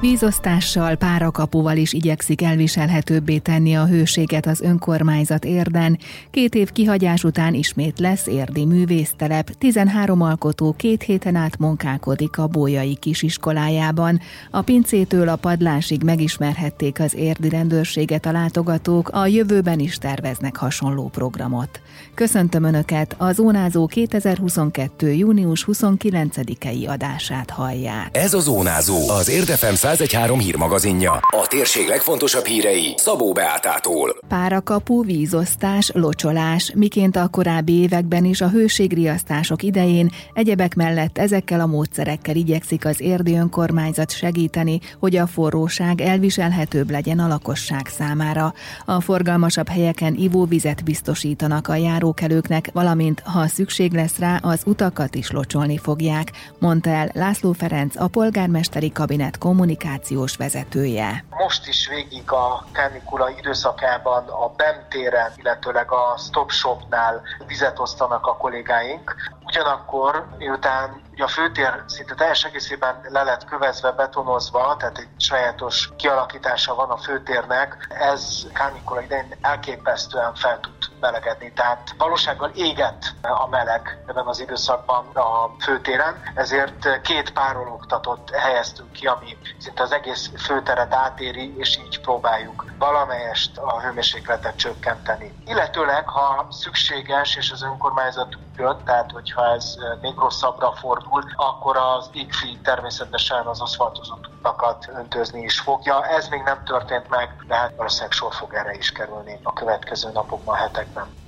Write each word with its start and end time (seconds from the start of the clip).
Vízosztással, 0.00 0.94
párakapuval 0.94 1.76
is 1.76 1.92
igyekszik 1.92 2.42
elviselhetőbbé 2.42 3.38
tenni 3.38 3.74
a 3.74 3.86
hőséget 3.86 4.46
az 4.46 4.60
önkormányzat 4.60 5.44
érden. 5.44 5.98
Két 6.30 6.54
év 6.54 6.72
kihagyás 6.72 7.24
után 7.24 7.54
ismét 7.54 7.98
lesz 7.98 8.26
érdi 8.26 8.64
művésztelep. 8.64 9.50
13 9.58 10.20
alkotó 10.20 10.74
két 10.78 11.02
héten 11.02 11.34
át 11.34 11.58
munkálkodik 11.58 12.38
a 12.38 12.46
Bójai 12.46 12.96
kisiskolájában. 12.96 14.20
A 14.50 14.62
pincétől 14.62 15.28
a 15.28 15.36
padlásig 15.36 16.02
megismerhették 16.02 17.00
az 17.00 17.14
érdi 17.14 17.48
rendőrséget 17.48 18.26
a 18.26 18.32
látogatók, 18.32 19.08
a 19.08 19.26
jövőben 19.26 19.78
is 19.78 19.98
terveznek 19.98 20.56
hasonló 20.56 21.08
programot. 21.08 21.80
Köszöntöm 22.14 22.64
Önöket, 22.64 23.14
a 23.18 23.32
Zónázó 23.32 23.86
2022. 23.86 25.12
június 25.12 25.64
29-i 25.72 26.88
adását 26.88 27.50
hallják. 27.50 28.16
Ez 28.16 28.34
a 28.34 28.40
Zónázó, 28.40 29.08
az 29.08 29.28
Érdefem 29.28 29.74
1013 29.90 30.38
hírmagazinja. 30.38 31.12
A 31.12 31.46
térség 31.48 31.88
legfontosabb 31.88 32.44
hírei 32.44 32.94
Szabó 32.96 33.32
Beátától. 33.32 34.16
Párakapu, 34.28 35.04
vízosztás, 35.04 35.90
locsolás, 35.94 36.72
miként 36.74 37.16
a 37.16 37.28
korábbi 37.28 37.72
években 37.72 38.24
is 38.24 38.40
a 38.40 38.48
hőségriasztások 38.48 39.62
idején 39.62 40.10
egyebek 40.34 40.74
mellett 40.74 41.18
ezekkel 41.18 41.60
a 41.60 41.66
módszerekkel 41.66 42.36
igyekszik 42.36 42.84
az 42.84 43.00
érdi 43.00 43.34
önkormányzat 43.34 44.10
segíteni, 44.10 44.80
hogy 44.98 45.16
a 45.16 45.26
forróság 45.26 46.00
elviselhetőbb 46.00 46.90
legyen 46.90 47.18
a 47.18 47.28
lakosság 47.28 47.86
számára. 47.86 48.54
A 48.84 49.00
forgalmasabb 49.00 49.68
helyeken 49.68 50.14
ivóvizet 50.14 50.84
biztosítanak 50.84 51.68
a 51.68 51.74
járókelőknek, 51.74 52.70
valamint 52.72 53.22
ha 53.24 53.46
szükség 53.46 53.92
lesz 53.92 54.18
rá, 54.18 54.38
az 54.42 54.62
utakat 54.66 55.14
is 55.14 55.30
locsolni 55.30 55.78
fogják, 55.78 56.32
mondta 56.58 56.90
el 56.90 57.10
László 57.14 57.52
Ferenc, 57.52 58.00
a 58.00 58.06
polgármesteri 58.06 58.92
kabinet 58.92 59.38
kommunikációs 59.80 60.36
vezetője. 60.36 61.24
Most 61.30 61.68
is 61.68 61.88
végig 61.88 62.30
a 62.32 62.64
kánikula 62.72 63.30
időszakában 63.30 64.28
a 64.28 64.48
bentéren, 64.48 65.32
illetőleg 65.36 65.92
a 65.92 66.16
stop 66.18 66.50
shopnál 66.50 67.22
vizet 67.46 67.78
osztanak 67.78 68.26
a 68.26 68.36
kollégáink. 68.36 69.14
Ugyanakkor, 69.44 70.26
miután 70.38 71.02
a 71.16 71.28
főtér 71.28 71.84
szinte 71.86 72.14
teljes 72.14 72.44
egészében 72.44 73.00
le 73.08 73.22
lett 73.22 73.44
kövezve, 73.44 73.90
betonozva, 73.92 74.76
tehát 74.78 74.98
egy 74.98 75.08
sajátos 75.18 75.88
kialakítása 75.96 76.74
van 76.74 76.90
a 76.90 76.96
főtérnek, 76.96 77.86
ez 77.88 78.46
kánikula 78.52 79.00
idején 79.00 79.34
elképesztően 79.40 80.34
fel 80.34 80.60
tud 80.60 80.79
melegedni. 81.00 81.52
Tehát 81.52 81.94
valósággal 81.98 82.50
égett 82.54 83.14
a 83.20 83.48
meleg 83.48 83.98
ebben 84.06 84.26
az 84.26 84.40
időszakban 84.40 85.06
a 85.14 85.54
főtéren, 85.58 86.20
ezért 86.34 87.00
két 87.00 87.30
párologtatott 87.32 88.30
helyeztünk 88.30 88.92
ki, 88.92 89.06
ami 89.06 89.36
szinte 89.58 89.82
az 89.82 89.92
egész 89.92 90.30
főteret 90.36 90.94
átéri, 90.94 91.54
és 91.58 91.78
így 91.78 92.00
próbáljuk 92.00 92.64
valamelyest 92.78 93.58
a 93.58 93.80
hőmérsékletet 93.80 94.56
csökkenteni. 94.56 95.34
Illetőleg, 95.44 96.08
ha 96.08 96.46
szükséges, 96.50 97.36
és 97.36 97.50
az 97.50 97.62
önkormányzat 97.62 98.38
jött, 98.56 98.84
tehát 98.84 99.10
hogyha 99.10 99.44
ez 99.44 99.74
még 100.00 100.14
rosszabbra 100.18 100.72
fordul, 100.72 101.22
akkor 101.36 101.76
az 101.76 102.08
IGFI 102.12 102.58
természetesen 102.62 103.46
az 103.46 103.60
aszfaltozott 103.60 104.30
utakat 104.38 104.88
öntözni 104.94 105.42
is 105.42 105.60
fogja. 105.60 106.06
Ez 106.06 106.28
még 106.28 106.42
nem 106.42 106.62
történt 106.64 107.08
meg, 107.08 107.36
de 107.46 107.54
hát 107.54 107.76
valószínűleg 107.76 108.12
sor 108.12 108.34
fog 108.34 108.54
erre 108.54 108.74
is 108.74 108.92
kerülni 108.92 109.40
a 109.42 109.52
következő 109.52 110.10
napokban, 110.12 110.56
hetekben. 110.56 111.19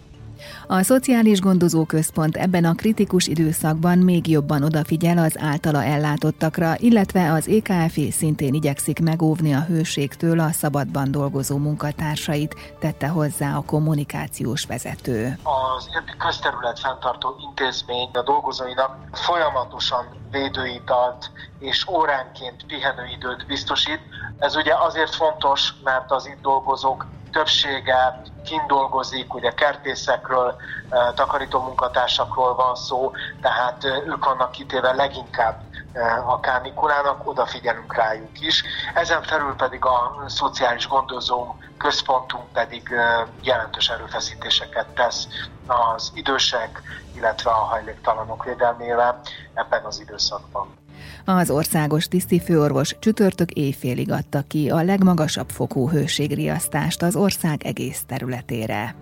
A 0.67 0.83
Szociális 0.83 1.41
Gondozó 1.41 1.85
Központ 1.85 2.37
ebben 2.37 2.65
a 2.65 2.75
kritikus 2.75 3.27
időszakban 3.27 3.99
még 3.99 4.29
jobban 4.29 4.63
odafigyel 4.63 5.19
az 5.19 5.35
általa 5.39 5.85
ellátottakra, 5.85 6.75
illetve 6.79 7.33
az 7.33 7.49
EKF 7.49 7.99
szintén 8.11 8.55
igyekszik 8.55 9.01
megóvni 9.01 9.55
a 9.55 9.61
hőségtől 9.61 10.41
a 10.41 10.53
szabadban 10.53 11.11
dolgozó 11.11 11.57
munkatársait, 11.57 12.77
tette 12.81 13.09
hozzá 13.09 13.57
a 13.57 13.65
kommunikációs 13.67 14.65
vezető. 14.65 15.39
Az 15.43 15.89
közterület 16.19 16.79
fenntartó 16.79 17.35
intézmény 17.49 18.09
a 18.13 18.23
dolgozóinak 18.23 18.97
folyamatosan 19.13 20.05
védőitalt 20.31 21.31
és 21.59 21.89
óránként 21.89 22.65
pihenőidőt 22.67 23.47
biztosít. 23.47 24.01
Ez 24.39 24.57
ugye 24.57 24.75
azért 24.75 25.15
fontos, 25.15 25.75
mert 25.85 26.11
az 26.11 26.27
itt 26.27 26.41
dolgozók 26.43 27.07
többsége 27.33 28.21
kint 28.45 28.67
dolgozik, 28.67 29.35
ugye 29.35 29.51
kertészekről, 29.51 30.57
takarító 31.15 31.61
munkatársakról 31.61 32.55
van 32.55 32.75
szó, 32.75 33.11
tehát 33.41 33.85
ők 33.85 34.25
vannak 34.25 34.51
kitéve 34.51 34.93
leginkább 34.93 35.65
a 36.27 36.41
kánikulának, 36.41 37.27
odafigyelünk 37.27 37.95
rájuk 37.95 38.41
is. 38.41 38.65
Ezen 38.95 39.23
felül 39.23 39.55
pedig 39.57 39.85
a 39.85 40.25
szociális 40.27 40.89
gondozó 40.89 41.57
központunk 41.77 42.53
pedig 42.53 42.95
jelentős 43.41 43.89
erőfeszítéseket 43.89 44.89
tesz 44.89 45.29
az 45.67 46.11
idősek, 46.15 46.83
illetve 47.13 47.51
a 47.51 47.55
hajléktalanok 47.55 48.45
védelmére 48.45 49.21
ebben 49.55 49.85
az 49.85 50.01
időszakban. 50.01 50.82
Az 51.25 51.51
országos 51.51 52.07
tisztifőorvos 52.07 52.97
csütörtök 52.99 53.51
éjfélig 53.51 54.11
adta 54.11 54.45
ki 54.47 54.71
a 54.71 54.83
legmagasabb 54.83 55.51
fokú 55.51 55.89
hőségriasztást 55.89 57.03
az 57.03 57.17
ország 57.17 57.65
egész 57.65 58.03
területére. 58.07 58.95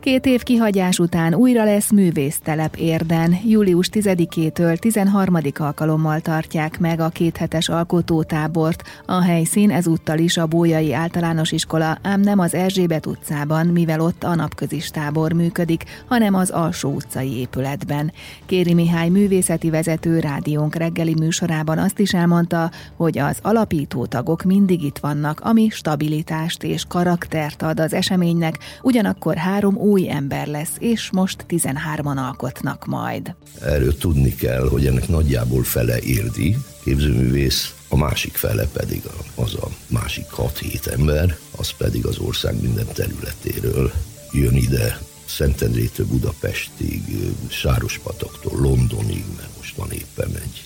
Két 0.00 0.26
év 0.26 0.42
kihagyás 0.42 0.98
után 0.98 1.34
újra 1.34 1.64
lesz 1.64 1.90
művésztelep 1.90 2.76
érden. 2.76 3.36
Július 3.44 3.88
10-től 3.92 4.76
13. 4.76 5.38
alkalommal 5.58 6.20
tartják 6.20 6.78
meg 6.78 7.00
a 7.00 7.08
kéthetes 7.08 7.68
alkotótábort. 7.68 8.82
A 9.06 9.22
helyszín 9.22 9.70
ezúttal 9.70 10.18
is 10.18 10.36
a 10.36 10.46
Bójai 10.46 10.92
Általános 10.92 11.52
Iskola, 11.52 11.98
ám 12.02 12.20
nem 12.20 12.38
az 12.38 12.54
Erzsébet 12.54 13.06
utcában, 13.06 13.66
mivel 13.66 14.00
ott 14.00 14.24
a 14.24 14.34
napközis 14.34 14.88
tábor 14.88 15.32
működik, 15.32 15.84
hanem 16.08 16.34
az 16.34 16.50
Alsó 16.50 16.90
utcai 16.94 17.38
épületben. 17.38 18.12
Kéri 18.46 18.74
Mihály 18.74 19.08
művészeti 19.08 19.70
vezető 19.70 20.18
rádiónk 20.18 20.74
reggeli 20.74 21.14
műsorában 21.18 21.78
azt 21.78 21.98
is 21.98 22.14
elmondta, 22.14 22.70
hogy 22.96 23.18
az 23.18 23.38
alapító 23.42 24.06
tagok 24.06 24.42
mindig 24.42 24.82
itt 24.82 24.98
vannak, 24.98 25.40
ami 25.40 25.68
stabilitást 25.68 26.62
és 26.62 26.84
karaktert 26.88 27.62
ad 27.62 27.80
az 27.80 27.92
eseménynek, 27.92 28.58
ugyanakkor 28.82 29.36
három 29.36 29.78
új 29.90 30.10
ember 30.10 30.46
lesz, 30.46 30.72
és 30.78 31.10
most 31.12 31.44
13-an 31.48 32.16
alkotnak 32.16 32.86
majd. 32.86 33.34
Erről 33.60 33.96
tudni 33.96 34.34
kell, 34.34 34.68
hogy 34.68 34.86
ennek 34.86 35.08
nagyjából 35.08 35.62
fele 35.62 36.00
érdi 36.00 36.56
képzőművész, 36.84 37.74
a 37.88 37.96
másik 37.96 38.36
fele 38.36 38.66
pedig 38.72 39.02
az 39.34 39.54
a 39.54 39.68
másik 39.86 40.26
6-7 40.36 40.86
ember, 40.86 41.36
az 41.56 41.70
pedig 41.70 42.06
az 42.06 42.18
ország 42.18 42.60
minden 42.60 42.86
területéről 42.94 43.92
jön 44.32 44.56
ide, 44.56 44.98
Szentendrétől 45.24 46.06
Budapestig, 46.06 47.02
Sárospatoktól 47.48 48.60
Londonig, 48.60 49.24
mert 49.36 49.56
most 49.56 49.76
van 49.76 49.90
éppen 49.90 50.36
egy 50.36 50.64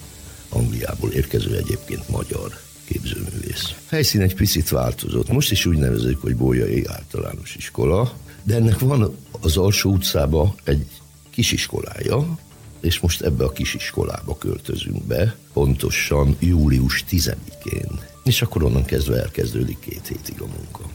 Angliából 0.49 1.11
érkező 1.11 1.57
egyébként 1.57 2.09
magyar 2.09 2.64
képzőművész. 2.85 3.75
Helyszín 3.89 4.21
egy 4.21 4.35
picit 4.35 4.69
változott. 4.69 5.29
Most 5.29 5.51
is 5.51 5.67
úgy 5.67 5.79
nevezik, 5.79 6.17
hogy 6.17 6.37
Bolyai 6.37 6.87
Általános 6.87 7.55
Iskola, 7.55 8.13
de 8.43 8.55
ennek 8.55 8.79
van 8.79 9.17
az 9.41 9.57
alsó 9.57 9.91
utcába 9.91 10.55
egy 10.65 10.87
kisiskolája, 11.31 12.39
és 12.81 13.01
most 13.01 13.23
ebbe 13.23 13.45
a 13.45 13.53
kisiskolába 13.53 14.39
költözünk 14.39 15.05
be, 15.05 15.37
pontosan 15.53 16.37
július 16.39 17.05
10-én. 17.11 18.01
És 18.25 18.43
akkor 18.43 18.63
onnan 18.63 18.85
kezdve 18.85 19.21
elkezdődik 19.21 19.79
két 19.79 20.07
hétig 20.09 20.41
a 20.41 20.47
munka. 20.47 20.94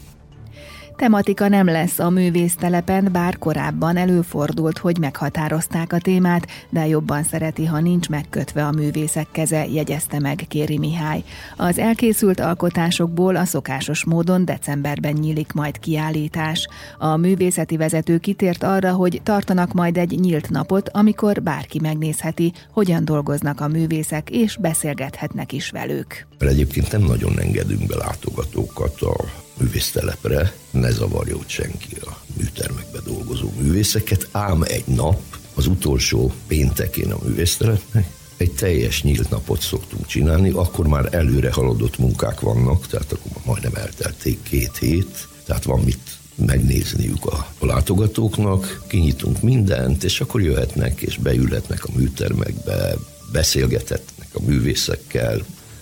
Tematika 1.00 1.48
nem 1.48 1.66
lesz 1.66 1.98
a 1.98 2.10
művésztelepen, 2.10 3.08
bár 3.12 3.38
korábban 3.38 3.96
előfordult, 3.96 4.78
hogy 4.78 4.98
meghatározták 4.98 5.92
a 5.92 5.98
témát, 5.98 6.46
de 6.68 6.86
jobban 6.86 7.22
szereti, 7.22 7.64
ha 7.64 7.80
nincs 7.80 8.08
megkötve 8.08 8.66
a 8.66 8.70
művészek 8.70 9.26
keze, 9.32 9.66
jegyezte 9.66 10.18
meg 10.18 10.44
Kéri 10.48 10.78
Mihály. 10.78 11.22
Az 11.56 11.78
elkészült 11.78 12.40
alkotásokból 12.40 13.36
a 13.36 13.44
szokásos 13.44 14.04
módon 14.04 14.44
decemberben 14.44 15.12
nyílik 15.12 15.52
majd 15.52 15.78
kiállítás. 15.78 16.68
A 16.98 17.16
művészeti 17.16 17.76
vezető 17.76 18.18
kitért 18.18 18.62
arra, 18.62 18.92
hogy 18.92 19.20
tartanak 19.22 19.72
majd 19.72 19.96
egy 19.96 20.20
nyílt 20.20 20.50
napot, 20.50 20.88
amikor 20.88 21.42
bárki 21.42 21.78
megnézheti, 21.80 22.52
hogyan 22.72 23.04
dolgoznak 23.04 23.60
a 23.60 23.68
művészek, 23.68 24.30
és 24.30 24.56
beszélgethetnek 24.56 25.52
is 25.52 25.70
velük. 25.70 26.26
Egyébként 26.38 26.92
nem 26.92 27.02
nagyon 27.02 27.38
engedünk 27.38 27.86
be 27.86 27.96
látogatókat 27.96 29.00
a 29.00 29.48
művésztelepre, 29.60 30.52
ne 30.70 30.90
zavarja 30.90 31.36
ott 31.36 31.48
senki 31.48 31.96
a 32.00 32.18
műtermekbe 32.36 32.98
dolgozó 33.04 33.52
művészeket, 33.60 34.28
ám 34.30 34.62
egy 34.62 34.86
nap, 34.86 35.20
az 35.54 35.66
utolsó 35.66 36.32
péntekén 36.46 37.12
a 37.12 37.18
művésztelepnek, 37.24 38.06
egy 38.36 38.52
teljes 38.52 39.02
nyílt 39.02 39.30
napot 39.30 39.60
szoktunk 39.60 40.06
csinálni, 40.06 40.50
akkor 40.50 40.86
már 40.86 41.08
előre 41.14 41.52
haladott 41.52 41.98
munkák 41.98 42.40
vannak, 42.40 42.86
tehát 42.86 43.12
akkor 43.12 43.42
majdnem 43.44 43.74
eltelték 43.74 44.42
két 44.42 44.76
hét, 44.76 45.28
tehát 45.44 45.64
van 45.64 45.80
mit 45.80 46.18
megnézniük 46.34 47.26
a, 47.26 47.46
látogatóknak, 47.60 48.84
kinyitunk 48.88 49.42
mindent, 49.42 50.04
és 50.04 50.20
akkor 50.20 50.42
jöhetnek 50.42 51.00
és 51.00 51.16
beülhetnek 51.16 51.84
a 51.84 51.90
műtermekbe, 51.94 52.94
beszélgethetnek 53.32 54.28
a 54.32 54.40
művészekkel, 54.42 55.40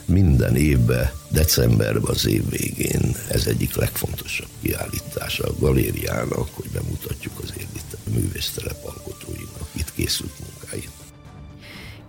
minden 0.08 0.56
évben, 0.56 1.10
decemberben 1.28 2.14
az 2.14 2.26
év 2.26 2.50
végén 2.50 3.16
ez 3.28 3.46
egyik 3.46 3.74
legfontosabb 3.74 4.48
kiállítása 4.62 5.44
a 5.44 5.58
galériának, 5.58 6.48
hogy 6.52 6.70
bemutatjuk 6.72 7.38
az 7.42 7.52
érdi 7.58 7.78
művésztelep 8.12 8.84
alkotóinak 8.84 9.68
itt 9.72 9.92
készült. 9.94 10.47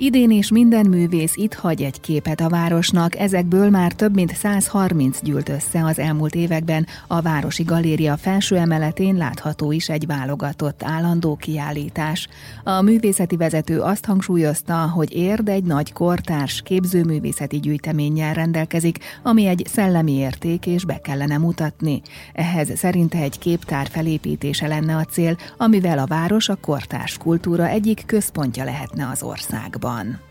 Idén 0.02 0.32
is 0.32 0.52
minden 0.52 0.86
művész 0.86 1.36
itt 1.36 1.54
hagy 1.54 1.82
egy 1.82 2.00
képet 2.00 2.42
a 2.42 2.50
városnak, 2.50 3.18
ezekből 3.18 3.70
már 3.70 3.92
több 3.92 4.14
mint 4.14 4.36
130 4.36 5.22
gyűlt 5.22 5.50
össze 5.50 5.86
az 5.86 6.00
elmúlt 6.00 6.36
években. 6.36 6.88
A 7.08 7.22
Városi 7.22 7.64
Galéria 7.64 8.18
felső 8.18 8.58
emeletén 8.58 9.16
látható 9.16 9.72
is 9.72 9.90
egy 9.90 10.06
válogatott 10.06 10.84
állandó 10.84 11.36
kiállítás. 11.36 12.28
A 12.64 12.82
művészeti 12.82 13.36
vezető 13.38 13.82
azt 13.82 14.06
hangsúlyozta, 14.06 14.76
hogy 14.76 15.16
érd 15.16 15.50
egy 15.50 15.64
nagy 15.64 15.94
kortárs 15.94 16.62
képzőművészeti 16.62 17.60
gyűjteménnyel 17.60 18.34
rendelkezik, 18.34 18.98
ami 19.24 19.46
egy 19.46 19.66
szellemi 19.70 20.12
érték 20.12 20.66
és 20.66 20.86
be 20.86 21.02
kellene 21.02 21.38
mutatni. 21.38 22.02
Ehhez 22.34 22.78
szerinte 22.78 23.18
egy 23.18 23.40
képtár 23.40 23.88
felépítése 23.88 24.68
lenne 24.68 24.96
a 24.96 25.04
cél, 25.04 25.38
amivel 25.58 26.00
a 26.00 26.06
város 26.06 26.50
a 26.50 26.56
kortárs 26.56 27.18
kultúra 27.18 27.68
egyik 27.68 28.04
központja 28.06 28.64
lehetne 28.64 29.10
az 29.10 29.24
országban 29.24 29.88
fun. 29.90 30.29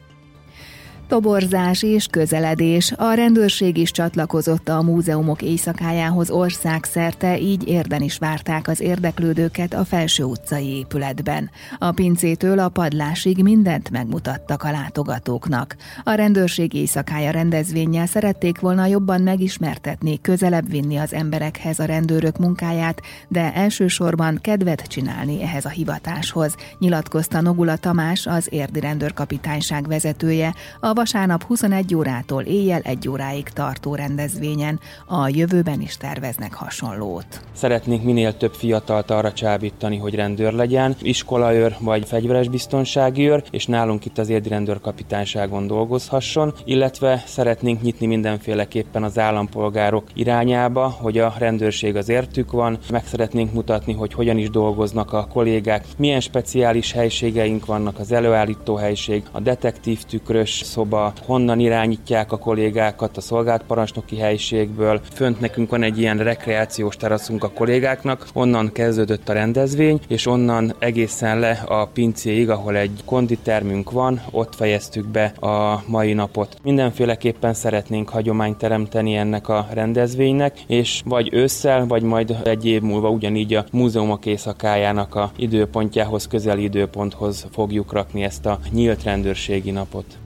Toborzás 1.09 1.83
és 1.83 2.07
közeledés. 2.07 2.93
A 2.97 3.13
rendőrség 3.13 3.77
is 3.77 3.91
csatlakozott 3.91 4.69
a 4.69 4.83
múzeumok 4.83 5.43
éjszakájához 5.43 6.31
országszerte, 6.31 7.39
így 7.39 7.69
érden 7.69 8.03
is 8.03 8.19
várták 8.19 8.69
az 8.69 8.81
érdeklődőket 8.81 9.75
a 9.75 9.85
felső 9.85 10.25
utcai 10.25 10.67
épületben. 10.67 11.51
A 11.79 11.91
pincétől 11.91 12.59
a 12.59 12.69
padlásig 12.69 13.43
mindent 13.43 13.91
megmutattak 13.91 14.63
a 14.63 14.71
látogatóknak. 14.71 15.77
A 16.05 16.13
rendőrség 16.13 16.75
éjszakája 16.75 17.31
rendezvényel 17.31 18.07
szerették 18.07 18.61
volna 18.61 18.87
jobban 18.87 19.21
megismertetni, 19.21 20.21
közelebb 20.21 20.71
vinni 20.71 20.97
az 20.97 21.13
emberekhez 21.13 21.79
a 21.79 21.85
rendőrök 21.85 22.39
munkáját, 22.39 23.01
de 23.29 23.55
elsősorban 23.55 24.39
kedvet 24.43 24.83
csinálni 24.83 25.43
ehhez 25.43 25.65
a 25.65 25.69
hivatáshoz, 25.69 26.55
nyilatkozta 26.79 27.41
Nogula 27.41 27.77
Tamás, 27.77 28.27
az 28.27 28.47
érdi 28.51 28.81
rendőrkapitányság 28.81 29.87
vezetője, 29.87 30.55
a 30.81 30.97
vasárnap 30.99 31.43
21 31.43 31.95
órától 31.95 32.43
éjjel 32.43 32.81
1 32.81 33.09
óráig 33.09 33.49
tartó 33.49 33.95
rendezvényen. 33.95 34.81
A 35.07 35.29
jövőben 35.29 35.81
is 35.81 35.97
terveznek 35.97 36.55
hasonlót. 36.55 37.41
Szeretnénk 37.53 38.03
minél 38.05 38.37
több 38.37 38.53
fiatalt 38.53 39.11
arra 39.11 39.33
csábítani, 39.33 39.97
hogy 39.97 40.15
rendőr 40.15 40.53
legyen, 40.53 40.97
iskolaőr 41.03 41.77
vagy 41.81 42.07
fegyveres 42.07 42.49
biztonsági 42.49 43.29
őr, 43.29 43.45
és 43.51 43.67
nálunk 43.67 44.05
itt 44.05 44.19
az 44.19 44.29
érdi 44.29 44.49
rendőrkapitányságon 44.49 45.67
dolgozhasson, 45.67 46.55
illetve 46.65 47.23
szeretnénk 47.27 47.83
nyitni 47.83 48.07
mindenféleképpen 48.07 49.03
az 49.03 49.19
állampolgárok 49.19 50.05
irányába, 50.15 50.89
hogy 50.89 51.19
a 51.19 51.35
rendőrség 51.39 51.97
az 51.97 52.09
értük 52.09 52.51
van, 52.51 52.79
meg 52.91 53.07
szeretnénk 53.07 53.53
mutatni, 53.53 53.93
hogy 53.93 54.13
hogyan 54.13 54.39
is 54.39 54.51
dolgoznak 54.51 55.13
a 55.13 55.27
kollégák, 55.27 55.85
milyen 55.97 56.21
speciális 56.21 56.93
helységeink 56.93 57.67
vannak, 57.67 57.99
az 57.99 58.13
előállító 58.13 58.75
helység, 58.75 59.23
a 59.33 59.41
detektív 59.41 60.03
tükrös 60.03 60.63
szoba, 60.65 60.87
szoba, 60.89 61.13
honnan 61.27 61.61
irányítják 61.61 62.33
a 62.33 62.39
kollégákat 62.39 63.17
a 63.17 63.21
szolgált 63.21 63.63
parancsnoki 63.67 64.17
helységből. 64.17 65.01
Fönt 65.13 65.41
nekünk 65.41 65.71
van 65.71 65.83
egy 65.83 65.99
ilyen 65.99 66.19
rekreációs 66.19 66.97
teraszunk 66.97 67.45
a 67.45 67.51
kollégáknak, 67.51 68.27
onnan 68.33 68.73
kezdődött 68.73 69.29
a 69.29 69.33
rendezvény, 69.33 70.01
és 70.09 70.27
onnan 70.27 70.75
egészen 70.79 71.39
le 71.39 71.63
a 71.67 71.87
pincéig, 71.87 72.51
ahol 72.51 72.77
egy 72.77 73.03
konditermünk 73.05 73.91
van, 73.91 74.21
ott 74.31 74.55
fejeztük 74.55 75.07
be 75.07 75.25
a 75.25 75.83
mai 75.87 76.13
napot. 76.13 76.57
Mindenféleképpen 76.63 77.55
szeretnénk 77.55 78.09
hagyományt 78.09 78.59
teremteni 78.59 79.15
ennek 79.15 79.49
a 79.49 79.67
rendezvénynek, 79.73 80.61
és 80.67 81.03
vagy 81.05 81.29
ősszel, 81.33 81.87
vagy 81.87 82.03
majd 82.03 82.37
egy 82.45 82.67
év 82.67 82.83
múlva 82.83 83.11
ugyanígy 83.11 83.55
a 83.55 83.65
múzeumok 83.73 84.27
éjszakájának 84.27 85.15
a 85.15 85.31
időpontjához, 85.37 86.27
közeli 86.27 86.63
időponthoz 86.63 87.47
fogjuk 87.53 87.93
rakni 87.93 88.23
ezt 88.23 88.47
a 88.47 88.59
nyílt 88.73 89.03
rendőrségi 89.03 89.71
napot. 89.71 90.19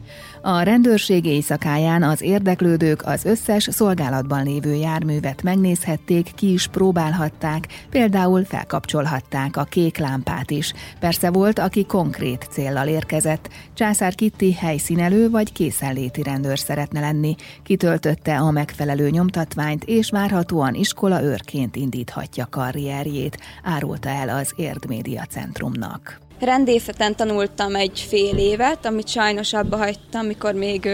A 0.44 0.62
rendőrség 0.62 1.24
éjszakáján 1.24 2.02
az 2.02 2.22
érdeklődők 2.22 3.06
az 3.06 3.24
összes 3.24 3.68
szolgálatban 3.70 4.44
lévő 4.44 4.74
járművet 4.74 5.42
megnézhették, 5.42 6.34
ki 6.34 6.52
is 6.52 6.66
próbálhatták, 6.66 7.66
például 7.90 8.44
felkapcsolhatták 8.44 9.56
a 9.56 9.64
kék 9.64 9.96
lámpát 9.98 10.50
is. 10.50 10.72
Persze 11.00 11.30
volt, 11.30 11.58
aki 11.58 11.86
konkrét 11.86 12.46
céllal 12.50 12.88
érkezett. 12.88 13.48
Császár 13.74 14.14
Kitti 14.14 14.52
helyszínelő 14.52 15.30
vagy 15.30 15.52
készenléti 15.52 16.22
rendőr 16.22 16.58
szeretne 16.58 17.00
lenni. 17.00 17.34
Kitöltötte 17.62 18.38
a 18.38 18.50
megfelelő 18.50 19.10
nyomtatványt, 19.10 19.84
és 19.84 20.10
várhatóan 20.10 20.74
iskola 20.74 21.22
őrként 21.22 21.76
indíthatja 21.76 22.46
karrierjét, 22.50 23.38
árulta 23.62 24.08
el 24.08 24.28
az 24.28 24.52
Érd 24.56 24.88
Média 24.88 25.24
Centrumnak. 25.24 26.21
Rendészeten 26.44 27.16
tanultam 27.16 27.74
egy 27.74 28.06
fél 28.08 28.36
évet, 28.36 28.86
amit 28.86 29.08
sajnos 29.08 29.52
abba 29.52 29.76
hagytam, 29.76 30.20
amikor 30.20 30.54
még 30.54 30.88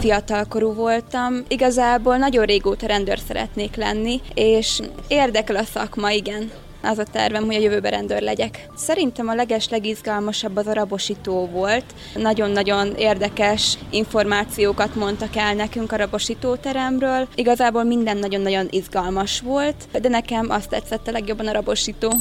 fiatalkorú 0.00 0.72
voltam. 0.72 1.44
Igazából 1.48 2.16
nagyon 2.16 2.44
régóta 2.44 2.86
rendőr 2.86 3.18
szeretnék 3.26 3.76
lenni, 3.76 4.20
és 4.34 4.80
érdekel 5.08 5.56
a 5.56 5.62
szakma, 5.62 6.10
igen 6.10 6.50
az 6.82 6.98
a 6.98 7.04
tervem, 7.04 7.44
hogy 7.44 7.54
a 7.54 7.60
jövőben 7.60 7.90
rendőr 7.90 8.22
legyek. 8.22 8.66
Szerintem 8.76 9.28
a 9.28 9.34
leges 9.34 9.68
legizgalmasabb 9.68 10.56
az 10.56 10.66
a 10.66 10.72
rabosító 10.72 11.46
volt. 11.46 11.84
Nagyon-nagyon 12.14 12.94
érdekes 12.96 13.78
információkat 13.90 14.94
mondtak 14.94 15.36
el 15.36 15.54
nekünk 15.54 15.92
a 15.92 15.96
rabosítóteremről. 15.96 17.28
Igazából 17.34 17.84
minden 17.84 18.16
nagyon-nagyon 18.16 18.66
izgalmas 18.70 19.40
volt, 19.40 20.00
de 20.00 20.08
nekem 20.08 20.50
azt 20.50 20.68
tetszett 20.68 21.08
a 21.08 21.12
legjobban 21.12 21.46
a 21.46 21.52
rabosító. 21.52 22.12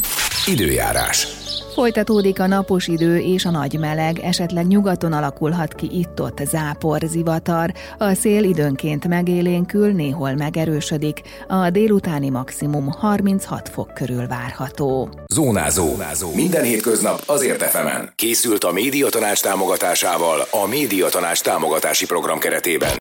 Időjárás. 0.47 1.27
Folytatódik 1.74 2.39
a 2.39 2.47
napos 2.47 2.88
idő 2.88 3.18
és 3.18 3.45
a 3.45 3.50
nagy 3.50 3.80
meleg, 3.80 4.19
esetleg 4.19 4.68
nyugaton 4.68 5.13
alakulhat 5.13 5.74
ki 5.74 5.89
itt-ott 5.91 6.41
zápor, 6.45 7.01
zivatar, 7.06 7.71
a 7.97 8.13
szél 8.13 8.44
időnként 8.44 9.07
megélénkül, 9.07 9.91
néhol 9.91 10.33
megerősödik, 10.33 11.21
a 11.47 11.69
délutáni 11.69 12.30
maximum 12.30 12.91
36 12.91 13.69
fok 13.69 13.94
körül 13.94 14.27
várható. 14.27 15.09
Zónázó. 15.27 15.86
Zónázó. 15.86 16.33
Minden 16.33 16.63
hétköznap 16.63 17.24
azért 17.25 17.62
efemen. 17.62 18.12
Készült 18.15 18.63
a 18.63 18.71
médiatanács 18.71 19.41
támogatásával 19.41 20.48
a 20.51 20.67
médiatanács 20.67 21.41
támogatási 21.41 22.05
program 22.05 22.39
keretében. 22.39 22.98